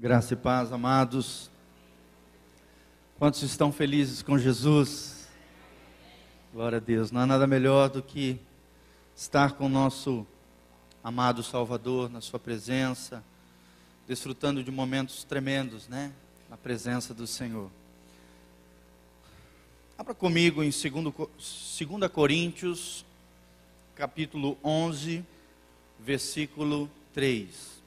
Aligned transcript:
Graça 0.00 0.34
e 0.34 0.36
paz, 0.36 0.72
amados. 0.72 1.50
Quantos 3.18 3.42
estão 3.42 3.72
felizes 3.72 4.22
com 4.22 4.38
Jesus? 4.38 5.26
Glória 6.52 6.78
a 6.78 6.80
Deus. 6.80 7.10
Não 7.10 7.22
há 7.22 7.26
nada 7.26 7.48
melhor 7.48 7.90
do 7.90 8.00
que 8.00 8.38
estar 9.16 9.54
com 9.54 9.66
o 9.66 9.68
nosso 9.68 10.24
amado 11.02 11.42
Salvador 11.42 12.08
na 12.08 12.20
Sua 12.20 12.38
presença, 12.38 13.24
desfrutando 14.06 14.62
de 14.62 14.70
momentos 14.70 15.24
tremendos, 15.24 15.88
né? 15.88 16.12
Na 16.48 16.56
presença 16.56 17.12
do 17.12 17.26
Senhor. 17.26 17.68
Abra 19.98 20.14
comigo 20.14 20.62
em 20.62 20.70
2 20.70 22.08
Coríntios, 22.12 23.04
capítulo 23.96 24.56
11, 24.62 25.24
versículo 25.98 26.88
3. 27.12 27.77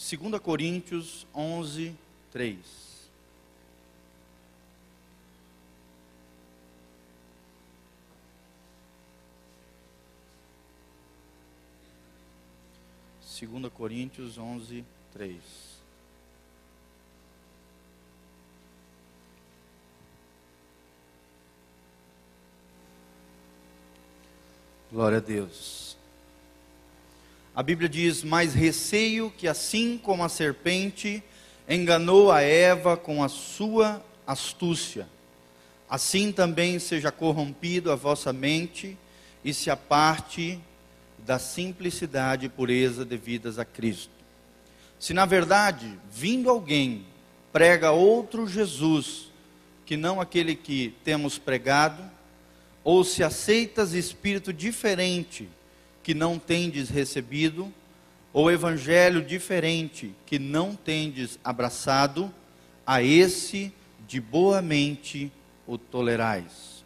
2 0.00 0.40
Coríntios 0.40 1.26
11, 1.34 1.94
3. 2.32 2.56
Segunda 13.22 13.68
Coríntios 13.68 14.38
11, 14.38 14.84
3. 15.12 15.38
Glória 24.90 25.18
a 25.18 25.20
Deus. 25.20 25.89
A 27.54 27.62
Bíblia 27.62 27.88
diz: 27.88 28.22
Mas 28.22 28.54
receio 28.54 29.32
que, 29.36 29.48
assim 29.48 29.98
como 29.98 30.22
a 30.22 30.28
serpente 30.28 31.22
enganou 31.68 32.30
a 32.30 32.40
Eva 32.40 32.96
com 32.96 33.22
a 33.22 33.28
sua 33.28 34.04
astúcia, 34.26 35.08
assim 35.88 36.32
também 36.32 36.78
seja 36.78 37.10
corrompido 37.10 37.90
a 37.90 37.96
vossa 37.96 38.32
mente 38.32 38.96
e 39.44 39.52
se 39.52 39.70
aparte 39.70 40.60
da 41.18 41.38
simplicidade 41.38 42.46
e 42.46 42.48
pureza 42.48 43.04
devidas 43.04 43.58
a 43.58 43.64
Cristo. 43.64 44.10
Se 44.98 45.12
na 45.12 45.26
verdade, 45.26 45.98
vindo 46.10 46.50
alguém, 46.50 47.04
prega 47.52 47.90
outro 47.90 48.46
Jesus, 48.46 49.30
que 49.84 49.96
não 49.96 50.20
aquele 50.20 50.54
que 50.54 50.94
temos 51.02 51.38
pregado, 51.38 52.02
ou 52.84 53.02
se 53.02 53.22
aceitas 53.22 53.92
espírito 53.92 54.52
diferente, 54.52 55.48
que 56.02 56.14
não 56.14 56.38
tendes 56.38 56.88
recebido, 56.88 57.72
ou 58.32 58.50
evangelho 58.50 59.22
diferente 59.22 60.14
que 60.24 60.38
não 60.38 60.74
tendes 60.74 61.38
abraçado, 61.42 62.32
a 62.86 63.02
esse 63.02 63.72
de 64.06 64.20
boa 64.20 64.60
mente 64.60 65.30
o 65.66 65.78
tolerais. 65.78 66.84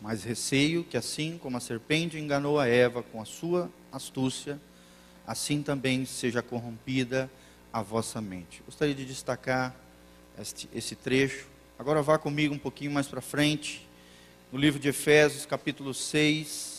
Mas 0.00 0.24
receio 0.24 0.84
que 0.84 0.96
assim 0.96 1.38
como 1.38 1.56
a 1.56 1.60
serpente 1.60 2.18
enganou 2.18 2.58
a 2.58 2.66
Eva 2.66 3.02
com 3.02 3.20
a 3.20 3.24
sua 3.24 3.70
astúcia, 3.92 4.60
assim 5.26 5.62
também 5.62 6.04
seja 6.04 6.42
corrompida 6.42 7.30
a 7.72 7.82
vossa 7.82 8.20
mente. 8.20 8.62
Gostaria 8.64 8.94
de 8.94 9.04
destacar 9.04 9.74
este, 10.38 10.68
esse 10.74 10.94
trecho. 10.94 11.46
Agora 11.78 12.02
vá 12.02 12.18
comigo 12.18 12.54
um 12.54 12.58
pouquinho 12.58 12.90
mais 12.90 13.06
para 13.06 13.20
frente, 13.20 13.86
no 14.52 14.58
livro 14.58 14.80
de 14.80 14.88
Efésios, 14.88 15.46
capítulo 15.46 15.94
6, 15.94 16.69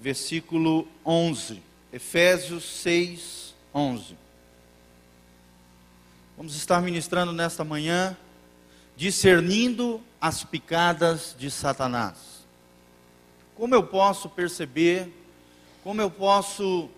versículo 0.00 0.88
11. 1.04 1.62
Efésios 1.92 2.64
6, 2.82 3.54
11. 3.74 4.16
Vamos 6.36 6.54
estar 6.56 6.80
ministrando 6.80 7.32
nesta 7.32 7.64
manhã, 7.64 8.16
discernindo 8.96 10.00
as 10.20 10.42
picadas 10.42 11.36
de 11.38 11.50
Satanás. 11.50 12.46
Como 13.54 13.74
eu 13.74 13.82
posso 13.82 14.28
perceber, 14.28 15.12
como 15.84 16.00
eu 16.00 16.10
posso 16.10 16.88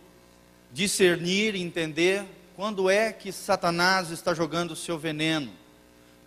discernir, 0.73 1.57
entender 1.57 2.25
quando 2.55 2.89
é 2.89 3.13
que 3.13 3.33
Satanás 3.33 4.11
está 4.11 4.33
jogando 4.33 4.73
o 4.73 4.77
seu 4.77 4.99
veneno 4.99 5.51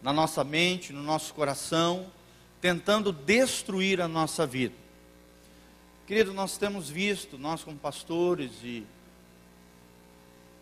na 0.01 0.11
nossa 0.11 0.43
mente, 0.43 0.91
no 0.91 1.01
nosso 1.01 1.33
coração, 1.33 2.11
tentando 2.59 3.13
destruir 3.13 4.01
a 4.01 4.07
nossa 4.07 4.45
vida. 4.45 4.84
Querido, 6.07 6.35
nós 6.35 6.55
temos 6.55 6.87
visto, 6.87 7.35
nós 7.35 7.63
como 7.63 7.79
pastores 7.79 8.51
e 8.63 8.85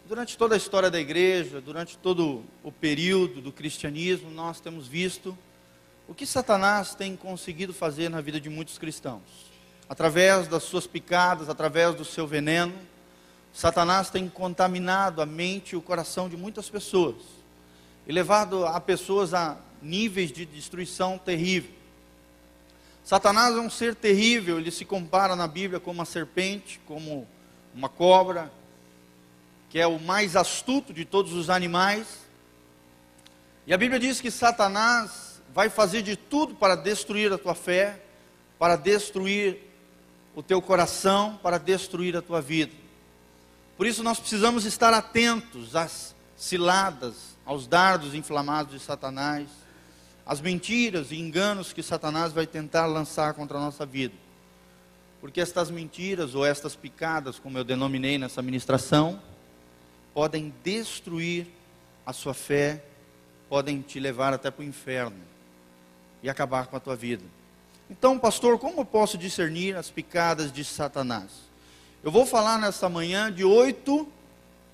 durante 0.07 0.37
toda 0.37 0.55
a 0.55 0.57
história 0.57 0.89
da 0.89 0.97
igreja, 0.97 1.59
durante 1.59 1.97
todo 1.97 2.45
o 2.63 2.71
período 2.71 3.41
do 3.41 3.51
cristianismo, 3.51 4.31
nós 4.31 4.61
temos 4.61 4.87
visto 4.87 5.37
o 6.07 6.13
que 6.13 6.25
Satanás 6.25 6.95
tem 6.95 7.17
conseguido 7.17 7.73
fazer 7.73 8.07
na 8.07 8.21
vida 8.21 8.39
de 8.39 8.49
muitos 8.49 8.77
cristãos. 8.77 9.21
Através 9.89 10.47
das 10.47 10.63
suas 10.63 10.87
picadas, 10.87 11.49
através 11.49 11.93
do 11.93 12.05
seu 12.05 12.25
veneno, 12.25 12.73
Satanás 13.51 14.09
tem 14.09 14.29
contaminado 14.29 15.21
a 15.21 15.25
mente 15.25 15.73
e 15.73 15.75
o 15.75 15.81
coração 15.81 16.29
de 16.29 16.37
muitas 16.37 16.69
pessoas 16.69 17.17
e 18.07 18.13
levado 18.13 18.65
a 18.65 18.79
pessoas 18.79 19.33
a 19.33 19.57
níveis 19.81 20.31
de 20.31 20.45
destruição 20.45 21.17
terrível. 21.17 21.82
Satanás 23.03 23.53
é 23.53 23.59
um 23.59 23.69
ser 23.69 23.95
terrível, 23.95 24.57
ele 24.57 24.71
se 24.71 24.85
compara 24.85 25.35
na 25.35 25.45
Bíblia 25.47 25.79
como 25.79 25.99
uma 25.99 26.05
serpente, 26.05 26.79
como 26.85 27.27
uma 27.75 27.89
cobra, 27.89 28.51
que 29.69 29.77
é 29.77 29.85
o 29.85 29.99
mais 29.99 30.37
astuto 30.37 30.93
de 30.93 31.03
todos 31.03 31.33
os 31.33 31.49
animais. 31.49 32.07
E 33.67 33.73
a 33.73 33.77
Bíblia 33.77 33.99
diz 33.99 34.21
que 34.21 34.31
Satanás 34.31 35.41
vai 35.53 35.69
fazer 35.69 36.01
de 36.01 36.15
tudo 36.15 36.55
para 36.55 36.75
destruir 36.75 37.31
a 37.33 37.37
tua 37.37 37.53
fé, 37.53 38.01
para 38.57 38.77
destruir 38.77 39.59
o 40.33 40.41
teu 40.41 40.61
coração, 40.61 41.37
para 41.43 41.57
destruir 41.57 42.15
a 42.15 42.21
tua 42.21 42.41
vida. 42.41 42.71
Por 43.75 43.85
isso 43.85 44.01
nós 44.01 44.17
precisamos 44.17 44.63
estar 44.63 44.93
atentos 44.93 45.75
às 45.75 46.15
ciladas, 46.37 47.35
aos 47.45 47.67
dardos 47.67 48.15
inflamados 48.15 48.73
de 48.73 48.79
Satanás 48.79 49.62
as 50.25 50.39
mentiras 50.39 51.11
e 51.11 51.19
enganos 51.19 51.73
que 51.73 51.83
Satanás 51.83 52.31
vai 52.31 52.47
tentar 52.47 52.85
lançar 52.85 53.33
contra 53.33 53.57
a 53.57 53.61
nossa 53.61 53.85
vida. 53.85 54.15
Porque 55.19 55.41
estas 55.41 55.69
mentiras 55.69 56.35
ou 56.35 56.45
estas 56.45 56.75
picadas, 56.75 57.39
como 57.39 57.57
eu 57.57 57.63
denominei 57.63 58.17
nessa 58.17 58.41
ministração, 58.41 59.21
podem 60.13 60.53
destruir 60.63 61.47
a 62.05 62.13
sua 62.13 62.33
fé, 62.33 62.83
podem 63.49 63.81
te 63.81 63.99
levar 63.99 64.33
até 64.33 64.51
para 64.51 64.61
o 64.61 64.65
inferno 64.65 65.17
e 66.21 66.29
acabar 66.29 66.67
com 66.67 66.75
a 66.75 66.79
tua 66.79 66.95
vida. 66.95 67.23
Então, 67.89 68.17
pastor, 68.17 68.57
como 68.57 68.81
eu 68.81 68.85
posso 68.85 69.17
discernir 69.17 69.75
as 69.75 69.89
picadas 69.89 70.51
de 70.51 70.63
Satanás? 70.63 71.31
Eu 72.03 72.11
vou 72.11 72.25
falar 72.25 72.57
nessa 72.57 72.89
manhã 72.89 73.31
de 73.31 73.43
oito, 73.43 74.07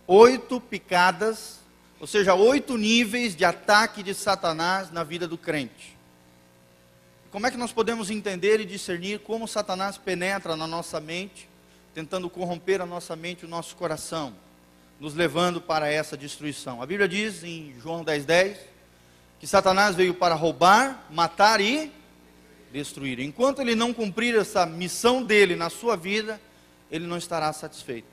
oito 0.08 0.62
picadas 0.62 1.60
ou 2.00 2.08
seja, 2.08 2.34
oito 2.34 2.78
níveis 2.78 3.36
de 3.36 3.44
ataque 3.44 4.02
de 4.02 4.14
Satanás 4.14 4.90
na 4.90 5.04
vida 5.04 5.28
do 5.28 5.38
crente. 5.38 5.98
Como 7.30 7.46
é 7.46 7.52
que 7.52 7.58
nós 7.58 7.72
podemos 7.72 8.10
entender 8.10 8.60
e 8.60 8.66
discernir 8.66 9.20
como 9.20 9.48
Satanás 9.48 9.98
penetra 9.98 10.56
na 10.56 10.66
nossa 10.66 11.00
mente, 11.00 11.48
tentando 11.94 12.30
corromper 12.30 12.82
a 12.82 12.86
nossa 12.86 13.16
mente 13.16 13.44
e 13.44 13.46
o 13.46 13.50
nosso 13.50 13.76
coração, 13.76 14.34
nos 15.00 15.14
levando 15.14 15.62
para 15.62 15.92
essa 15.92 16.18
destruição? 16.18 16.82
A 16.82 16.86
Bíblia 16.86 17.08
diz 17.08 17.44
em 17.44 17.76
João 17.82 18.04
10,10 18.04 18.26
10, 18.26 18.58
que 19.40 19.48
Satanás 19.48 19.96
veio 19.96 20.14
para 20.14 20.36
roubar, 20.36 21.06
matar 21.12 21.62
e 21.62 21.92
destruir. 22.72 23.20
Enquanto 23.20 23.62
ele 23.62 23.76
não 23.76 23.94
cumprir 23.94 24.36
essa 24.36 24.66
missão 24.66 25.22
dele 25.22 25.56
na 25.56 25.70
sua 25.70 25.96
vida, 25.96 26.40
ele 26.90 27.06
não 27.06 27.18
estará 27.18 27.52
satisfeito. 27.54 28.08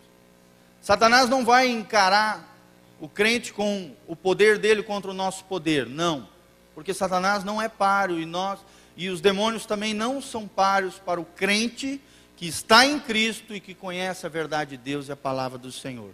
Satanás 0.83 1.29
não 1.29 1.45
vai 1.45 1.69
encarar 1.69 2.56
o 3.01 3.09
crente 3.09 3.53
com 3.53 3.95
o 4.07 4.17
poder 4.17 4.59
dele 4.59 4.83
contra 4.83 5.11
o 5.11 5.15
nosso 5.15 5.45
poder. 5.45 5.87
Não. 5.87 6.29
Porque 6.75 6.95
Satanás 6.95 7.45
não 7.45 7.61
é 7.61 7.69
páreo 7.69 8.21
e 8.21 8.27
nós 8.27 8.61
e 8.97 9.11
os 9.11 9.21
demônios 9.21 9.67
também 9.67 9.93
não 9.93 10.23
são 10.23 10.49
páreos 10.49 10.99
para 10.99 11.21
o 11.21 11.25
crente 11.25 12.01
que 12.37 12.47
está 12.47 12.87
em 12.87 12.99
Cristo 12.99 13.55
e 13.55 13.61
que 13.61 13.75
conhece 13.75 14.25
a 14.25 14.29
verdade 14.29 14.71
de 14.71 14.77
Deus 14.79 15.09
e 15.09 15.13
a 15.13 15.17
palavra 15.17 15.59
do 15.59 15.71
Senhor. 15.71 16.11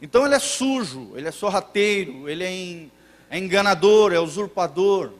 Então 0.00 0.24
ele 0.24 0.34
é 0.34 0.38
sujo, 0.38 1.12
ele 1.14 1.28
é 1.28 1.30
sorrateiro, 1.30 2.28
ele 2.28 2.44
é, 2.44 3.36
é 3.36 3.38
enganador, 3.38 4.12
é 4.12 4.20
usurpador. 4.20 5.12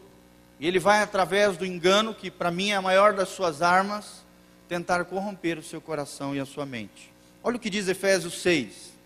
E 0.61 0.67
ele 0.67 0.79
vai 0.79 1.03
através 1.03 1.57
do 1.57 1.67
engano, 1.67 2.15
que 2.15 2.31
para 2.31 2.51
mim 2.51 2.71
é 2.71 2.77
a 2.77 2.83
maior 2.83 3.13
das 3.13 3.29
suas 3.29 3.63
armas, 3.63 4.25
tentar 4.69 5.05
corromper 5.05 5.59
o 5.59 5.63
seu 5.63 5.81
coração 5.81 6.35
e 6.35 6.41
a 6.41 6.47
sua 6.47 6.67
mente. 6.67 7.13
Olha 7.43 7.57
o 7.57 7.61
que 7.61 7.71
diz 7.71 7.89
Efésios 7.89 8.41
6 8.43 8.98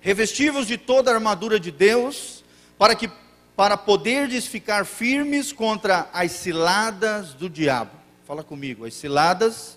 revestivos 0.00 0.66
de 0.66 0.78
toda 0.78 1.10
a 1.10 1.14
armadura 1.14 1.58
de 1.58 1.70
Deus, 1.70 2.44
para 2.78 2.94
que 2.94 3.10
para 3.56 3.76
poderdes 3.76 4.46
ficar 4.46 4.86
firmes 4.86 5.52
contra 5.52 6.08
as 6.12 6.30
ciladas 6.30 7.34
do 7.34 7.50
diabo. 7.50 7.90
Fala 8.24 8.44
comigo, 8.44 8.84
as 8.84 8.94
ciladas 8.94 9.76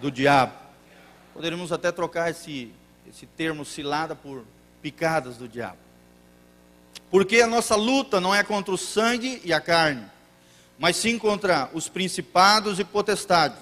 do 0.00 0.10
diabo. 0.10 0.52
Poderíamos 1.32 1.70
até 1.70 1.92
trocar 1.92 2.30
esse, 2.30 2.72
esse 3.08 3.24
termo 3.24 3.64
cilada 3.64 4.16
por 4.16 4.44
picadas 4.82 5.36
do 5.36 5.46
diabo. 5.46 5.78
Porque 7.08 7.40
a 7.40 7.46
nossa 7.46 7.76
luta 7.76 8.20
não 8.20 8.34
é 8.34 8.42
contra 8.42 8.74
o 8.74 8.78
sangue 8.78 9.40
e 9.44 9.52
a 9.52 9.60
carne, 9.60 10.04
mas 10.76 10.96
sim 10.96 11.18
contra 11.18 11.70
os 11.72 11.88
principados 11.88 12.80
e 12.80 12.84
potestades, 12.84 13.60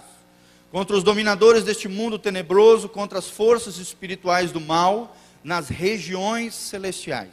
contra 0.72 0.96
os 0.96 1.04
dominadores 1.04 1.62
deste 1.62 1.88
mundo 1.88 2.18
tenebroso, 2.18 2.88
contra 2.88 3.18
as 3.18 3.28
forças 3.28 3.76
espirituais 3.76 4.50
do 4.50 4.60
mal 4.60 5.14
nas 5.46 5.68
regiões 5.68 6.56
celestiais. 6.56 7.30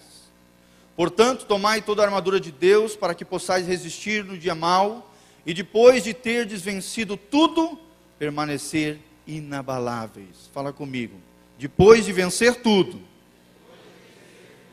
Portanto, 0.96 1.48
tomai 1.48 1.82
toda 1.82 2.04
a 2.04 2.06
armadura 2.06 2.40
de 2.40 2.52
Deus 2.52 2.96
para 2.96 3.16
que 3.16 3.26
possais 3.26 3.66
resistir 3.66 4.24
no 4.24 4.38
dia 4.38 4.54
mau 4.54 5.12
e 5.44 5.52
depois 5.52 6.04
de 6.04 6.14
ter 6.14 6.46
desvencido 6.46 7.18
tudo, 7.18 7.80
permanecer 8.20 9.00
inabaláveis. 9.26 10.48
Fala 10.54 10.72
comigo. 10.72 11.20
Depois 11.58 12.06
de 12.06 12.14
vencer 12.14 12.62
tudo, 12.62 13.02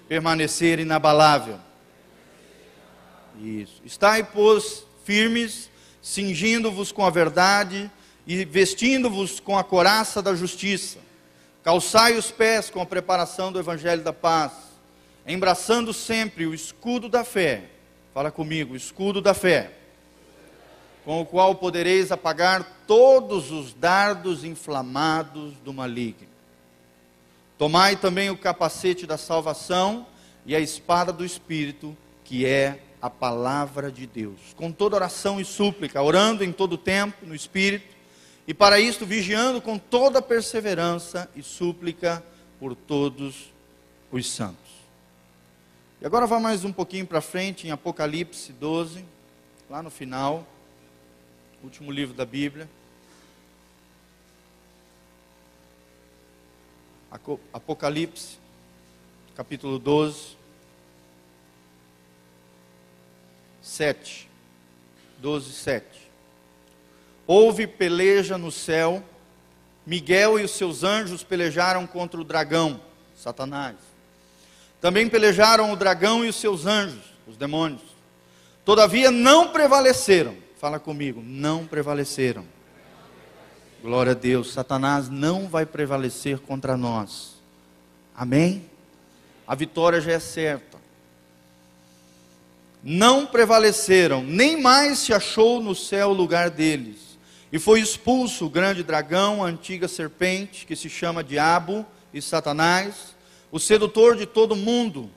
permanecer 0.06 0.78
inabalável. 0.78 1.58
Isso. 3.42 3.80
Estai, 3.86 4.22
pois, 4.22 4.84
firmes, 5.02 5.70
cingindo-vos 6.02 6.92
com 6.92 7.06
a 7.06 7.10
verdade 7.10 7.90
e 8.26 8.44
vestindo-vos 8.44 9.40
com 9.40 9.56
a 9.56 9.64
coraça 9.64 10.20
da 10.20 10.34
justiça. 10.34 10.98
Calçai 11.62 12.16
os 12.16 12.30
pés 12.30 12.70
com 12.70 12.80
a 12.80 12.86
preparação 12.86 13.52
do 13.52 13.58
evangelho 13.58 14.02
da 14.02 14.12
paz, 14.12 14.52
embraçando 15.26 15.92
sempre 15.92 16.46
o 16.46 16.54
escudo 16.54 17.08
da 17.08 17.24
fé. 17.24 17.64
Fala 18.14 18.30
comigo, 18.30 18.74
escudo 18.74 19.20
da 19.20 19.34
fé 19.34 19.72
com 21.04 21.20
o 21.20 21.26
qual 21.26 21.54
podereis 21.54 22.12
apagar 22.12 22.84
todos 22.86 23.50
os 23.50 23.72
dardos 23.72 24.44
inflamados 24.44 25.54
do 25.64 25.72
maligno. 25.72 26.28
Tomai 27.58 27.96
também 27.96 28.30
o 28.30 28.36
capacete 28.36 29.06
da 29.06 29.18
salvação 29.18 30.06
e 30.46 30.54
a 30.54 30.60
espada 30.60 31.12
do 31.12 31.24
Espírito, 31.24 31.96
que 32.24 32.46
é 32.46 32.80
a 33.02 33.10
palavra 33.10 33.90
de 33.90 34.06
Deus, 34.06 34.38
com 34.56 34.70
toda 34.70 34.96
oração 34.96 35.40
e 35.40 35.44
súplica, 35.44 36.02
orando 36.02 36.44
em 36.44 36.52
todo 36.52 36.76
tempo 36.76 37.26
no 37.26 37.34
Espírito, 37.34 37.96
e 38.50 38.54
para 38.54 38.80
isto 38.80 39.06
vigiando 39.06 39.62
com 39.62 39.78
toda 39.78 40.20
perseverança 40.20 41.30
e 41.36 41.42
súplica 41.42 42.20
por 42.58 42.74
todos 42.74 43.48
os 44.10 44.28
santos. 44.28 44.72
E 46.00 46.04
agora 46.04 46.26
vá 46.26 46.40
mais 46.40 46.64
um 46.64 46.72
pouquinho 46.72 47.06
para 47.06 47.20
frente, 47.20 47.68
em 47.68 47.70
Apocalipse 47.70 48.52
12, 48.52 49.04
lá 49.70 49.80
no 49.84 49.88
final 49.88 50.44
último 51.62 51.92
livro 51.92 52.12
da 52.12 52.26
Bíblia. 52.26 52.68
Apocalipse, 57.52 58.36
capítulo 59.36 59.78
12, 59.78 60.36
7. 63.62 64.28
12, 65.20 65.52
7. 65.52 66.09
Houve 67.32 67.64
peleja 67.64 68.36
no 68.36 68.50
céu, 68.50 69.00
Miguel 69.86 70.40
e 70.40 70.42
os 70.42 70.50
seus 70.50 70.82
anjos 70.82 71.22
pelejaram 71.22 71.86
contra 71.86 72.20
o 72.20 72.24
dragão, 72.24 72.80
Satanás. 73.14 73.76
Também 74.80 75.08
pelejaram 75.08 75.70
o 75.72 75.76
dragão 75.76 76.24
e 76.24 76.28
os 76.28 76.34
seus 76.34 76.66
anjos, 76.66 77.04
os 77.28 77.36
demônios. 77.36 77.82
Todavia 78.64 79.12
não 79.12 79.52
prevaleceram 79.52 80.34
Fala 80.60 80.80
comigo, 80.80 81.22
não 81.24 81.66
prevaleceram. 81.66 82.44
Glória 83.80 84.12
a 84.12 84.14
Deus, 84.14 84.52
Satanás 84.52 85.08
não 85.08 85.48
vai 85.48 85.64
prevalecer 85.64 86.40
contra 86.40 86.76
nós. 86.76 87.36
Amém? 88.12 88.68
A 89.46 89.54
vitória 89.54 90.00
já 90.00 90.12
é 90.12 90.18
certa. 90.18 90.76
Não 92.82 93.24
prevaleceram, 93.24 94.22
nem 94.22 94.60
mais 94.60 94.98
se 94.98 95.14
achou 95.14 95.62
no 95.62 95.76
céu 95.76 96.08
o 96.08 96.12
lugar 96.12 96.50
deles. 96.50 97.09
E 97.52 97.58
foi 97.58 97.80
expulso 97.80 98.46
o 98.46 98.50
grande 98.50 98.82
dragão, 98.82 99.44
a 99.44 99.48
antiga 99.48 99.88
serpente, 99.88 100.64
que 100.66 100.76
se 100.76 100.88
chama 100.88 101.24
Diabo 101.24 101.84
e 102.14 102.22
Satanás, 102.22 103.14
o 103.50 103.58
sedutor 103.58 104.16
de 104.16 104.26
todo 104.26 104.54
mundo. 104.54 105.10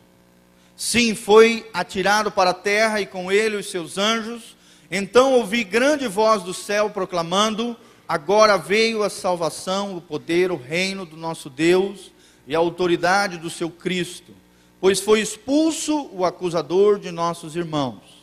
Sim, 0.75 1.13
foi 1.13 1.69
atirado 1.73 2.31
para 2.31 2.49
a 2.49 2.55
terra 2.55 2.99
e 2.99 3.05
com 3.05 3.31
ele 3.31 3.55
os 3.55 3.69
seus 3.69 3.97
anjos 3.97 4.55
então 4.95 5.33
ouvi 5.33 5.63
grande 5.63 6.07
voz 6.07 6.43
do 6.43 6.53
céu 6.53 6.87
proclamando: 6.87 7.75
Agora 8.07 8.57
veio 8.57 9.01
a 9.01 9.09
salvação, 9.09 9.97
o 9.97 10.01
poder, 10.01 10.51
o 10.51 10.55
reino 10.55 11.03
do 11.03 11.17
nosso 11.17 11.49
Deus 11.49 12.11
e 12.45 12.55
a 12.55 12.59
autoridade 12.59 13.37
do 13.37 13.49
seu 13.49 13.71
Cristo, 13.71 14.35
pois 14.79 14.99
foi 14.99 15.19
expulso 15.19 16.09
o 16.11 16.23
acusador 16.23 16.99
de 16.99 17.09
nossos 17.09 17.55
irmãos, 17.55 18.22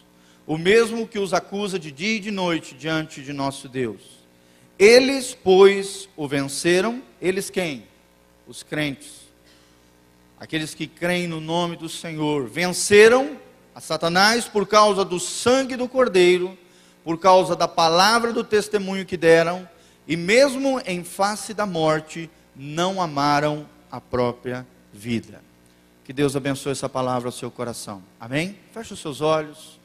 o 0.51 0.59
mesmo 0.59 1.07
que 1.07 1.17
os 1.17 1.33
acusa 1.33 1.79
de 1.79 1.93
dia 1.93 2.17
e 2.17 2.19
de 2.19 2.33
noite 2.33 2.75
diante 2.75 3.23
de 3.23 3.33
nosso 3.33 3.69
Deus. 3.69 4.03
Eles, 4.77 5.33
pois, 5.33 6.09
o 6.17 6.27
venceram, 6.27 7.05
eles 7.23 7.49
quem? 7.49 7.85
Os 8.49 8.65
crentes. 8.65 9.29
Aqueles 10.41 10.75
que 10.75 10.89
creem 10.89 11.29
no 11.29 11.41
nome 11.41 11.77
do 11.77 11.89
Senhor, 11.89 12.49
venceram 12.49 13.39
a 13.73 13.81
Satanás 13.81 14.49
por 14.49 14.67
causa 14.67 15.05
do 15.05 15.21
sangue 15.21 15.77
do 15.77 15.89
Cordeiro, 15.89 16.59
por 17.05 17.17
causa 17.17 17.55
da 17.55 17.69
palavra 17.69 18.33
do 18.33 18.43
testemunho 18.43 19.07
que 19.07 19.17
deram, 19.17 19.69
e 20.05 20.17
mesmo 20.17 20.83
em 20.85 21.05
face 21.05 21.55
da 21.55 21.65
morte, 21.65 22.29
não 22.57 23.01
amaram 23.01 23.69
a 23.89 24.01
própria 24.01 24.67
vida. 24.93 25.41
Que 26.05 26.13
Deus 26.13 26.35
abençoe 26.35 26.73
essa 26.73 26.89
palavra 26.89 27.29
ao 27.29 27.33
seu 27.33 27.53
coração. 27.53 28.03
Amém? 28.19 28.59
Feche 28.75 28.95
os 28.95 28.99
seus 28.99 29.21
olhos, 29.21 29.79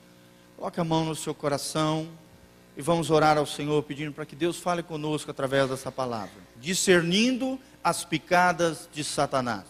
coloque 0.57 0.79
a 0.79 0.83
mão 0.85 1.03
no 1.03 1.15
seu 1.15 1.33
coração 1.33 2.07
e 2.77 2.81
vamos 2.81 3.11
orar 3.11 3.37
ao 3.37 3.45
Senhor 3.45 3.83
pedindo 3.83 4.13
para 4.13 4.25
que 4.25 4.35
Deus 4.35 4.57
fale 4.57 4.81
conosco 4.81 5.29
através 5.29 5.69
dessa 5.69 5.91
palavra, 5.91 6.31
discernindo 6.61 7.59
as 7.83 8.05
picadas 8.05 8.89
de 8.93 9.03
Satanás. 9.03 9.65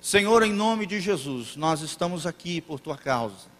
Senhor, 0.00 0.44
em 0.44 0.52
nome 0.52 0.86
de 0.86 1.00
Jesus, 1.00 1.56
nós 1.56 1.80
estamos 1.80 2.24
aqui 2.24 2.60
por 2.60 2.78
tua 2.78 2.96
causa. 2.96 3.56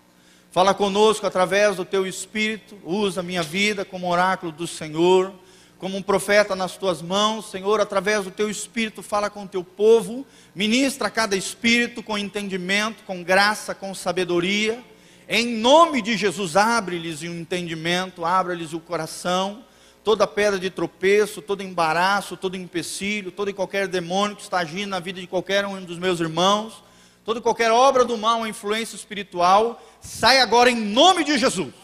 Fala 0.52 0.72
conosco 0.72 1.26
através 1.26 1.76
do 1.76 1.84
teu 1.84 2.06
espírito, 2.06 2.78
usa 2.84 3.22
minha 3.22 3.42
vida 3.42 3.84
como 3.84 4.08
oráculo 4.08 4.52
do 4.52 4.66
Senhor, 4.66 5.32
como 5.78 5.96
um 5.96 6.02
profeta 6.02 6.54
nas 6.54 6.76
tuas 6.76 7.02
mãos, 7.02 7.50
Senhor, 7.50 7.80
através 7.80 8.24
do 8.24 8.30
teu 8.30 8.48
espírito, 8.48 9.02
fala 9.02 9.28
com 9.28 9.42
o 9.42 9.48
teu 9.48 9.64
povo, 9.64 10.24
ministra 10.54 11.10
cada 11.10 11.36
espírito 11.36 12.02
com 12.02 12.16
entendimento, 12.16 13.02
com 13.04 13.22
graça, 13.22 13.74
com 13.74 13.92
sabedoria. 13.94 14.82
Em 15.28 15.46
nome 15.46 16.00
de 16.02 16.16
Jesus, 16.16 16.56
abre-lhes 16.56 17.22
o 17.22 17.26
entendimento, 17.26 18.24
abre-lhes 18.24 18.72
o 18.72 18.80
coração 18.80 19.64
toda 20.06 20.24
pedra 20.24 20.56
de 20.56 20.70
tropeço, 20.70 21.42
todo 21.42 21.64
embaraço, 21.64 22.36
todo 22.36 22.56
empecilho, 22.56 23.32
todo 23.32 23.50
e 23.50 23.52
qualquer 23.52 23.88
demônio 23.88 24.36
que 24.36 24.42
está 24.42 24.58
agindo 24.58 24.90
na 24.90 25.00
vida 25.00 25.20
de 25.20 25.26
qualquer 25.26 25.66
um 25.66 25.82
dos 25.82 25.98
meus 25.98 26.20
irmãos, 26.20 26.80
toda 27.24 27.40
qualquer 27.40 27.72
obra 27.72 28.04
do 28.04 28.16
mal, 28.16 28.46
influência 28.46 28.94
espiritual, 28.94 29.84
sai 30.00 30.38
agora 30.38 30.70
em 30.70 30.76
nome 30.76 31.24
de 31.24 31.36
Jesus. 31.36 31.74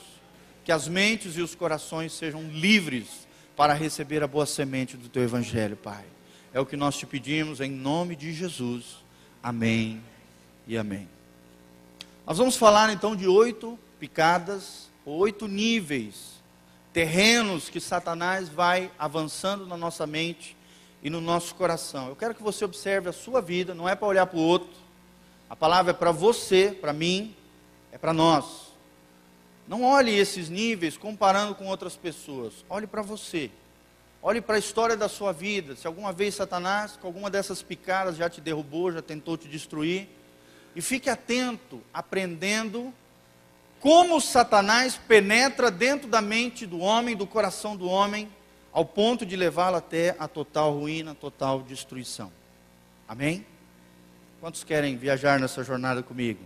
Que 0.65 0.71
as 0.71 0.87
mentes 0.87 1.37
e 1.37 1.43
os 1.43 1.57
corações 1.57 2.13
sejam 2.13 2.45
livres 2.45 3.27
para 3.57 3.75
receber 3.75 4.23
a 4.23 4.29
boa 4.29 4.47
semente 4.47 4.97
do 4.97 5.09
teu 5.09 5.25
evangelho, 5.25 5.77
Pai. 5.77 6.05
É 6.55 6.61
o 6.61 6.67
que 6.67 6.77
nós 6.77 6.97
te 6.97 7.05
pedimos 7.07 7.61
em 7.61 7.73
nome 7.73 8.15
de 8.15 8.33
Jesus. 8.33 9.03
Amém 9.43 10.01
e 10.69 10.79
amém. 10.79 11.09
Nós 12.33 12.39
vamos 12.39 12.57
falar 12.57 12.91
então 12.91 13.15
de 13.15 13.29
oito 13.29 13.79
picadas, 14.01 14.89
oito 15.05 15.47
níveis 15.47 16.43
terrenos 16.91 17.69
que 17.69 17.79
Satanás 17.79 18.49
vai 18.49 18.91
avançando 18.99 19.67
na 19.67 19.77
nossa 19.77 20.07
mente 20.07 20.57
e 21.03 21.11
no 21.11 21.21
nosso 21.21 21.55
coração. 21.55 22.09
Eu 22.09 22.17
quero 22.17 22.35
que 22.35 22.43
você 22.43 22.65
observe 22.65 23.11
a 23.11 23.13
sua 23.13 23.43
vida, 23.43 23.75
não 23.75 23.87
é 23.87 23.95
para 23.95 24.09
olhar 24.09 24.25
para 24.25 24.39
o 24.39 24.41
outro. 24.41 24.71
A 25.51 25.55
palavra 25.55 25.91
é 25.91 25.95
para 25.95 26.11
você, 26.11 26.71
para 26.71 26.95
mim, 26.95 27.37
é 27.93 27.99
para 27.99 28.15
nós. 28.15 28.73
Não 29.69 29.85
olhe 29.85 30.17
esses 30.19 30.49
níveis 30.49 30.97
comparando 30.97 31.55
com 31.55 31.67
outras 31.67 31.97
pessoas. 31.97 32.65
Olhe 32.71 32.87
para 32.87 33.03
você. 33.03 33.51
Olhe 34.23 34.41
para 34.41 34.57
a 34.57 34.59
história 34.59 34.97
da 34.97 35.07
sua 35.07 35.35
vida. 35.35 35.77
Se 35.77 35.87
alguma 35.87 36.15
vez 36.15 36.35
Satanás, 36.35 36.97
com 36.97 37.07
alguma 37.07 37.29
dessas 37.29 37.63
picadas, 37.63 38.17
já 38.17 38.31
te 38.31 38.41
derrubou, 38.41 38.91
já 38.91 39.03
tentou 39.03 39.37
te 39.37 39.49
destruir. 39.49 40.09
E 40.75 40.81
fique 40.81 41.11
atento, 41.11 41.83
aprendendo 41.93 42.93
como 43.81 44.21
Satanás 44.21 44.97
penetra 44.97 45.71
dentro 45.71 46.09
da 46.09 46.21
mente 46.21 46.65
do 46.65 46.79
homem, 46.79 47.17
do 47.17 47.27
coração 47.27 47.77
do 47.77 47.87
homem, 47.87 48.29
ao 48.73 48.85
ponto 48.85 49.27
de 49.27 49.37
levá-lo 49.37 49.77
até 49.77 50.15
a 50.19 50.29
total 50.29 50.73
ruína, 50.73 51.15
total 51.15 51.61
destruição. 51.63 52.33
Amém? 53.09 53.45
Quantos 54.41 54.65
querem 54.65 54.97
viajar 54.97 55.39
nessa 55.39 55.63
jornada 55.63 56.03
comigo? 56.03 56.43